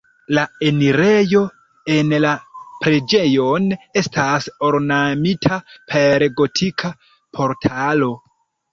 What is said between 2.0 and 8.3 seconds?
la preĝejon estas ornamita per gotika portalo.